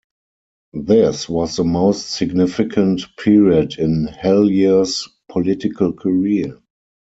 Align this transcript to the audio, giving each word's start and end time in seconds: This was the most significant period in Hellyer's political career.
This 0.73 1.29
was 1.29 1.55
the 1.57 1.63
most 1.63 2.09
significant 2.09 3.03
period 3.19 3.77
in 3.77 4.07
Hellyer's 4.07 5.07
political 5.29 5.93
career. 5.93 6.59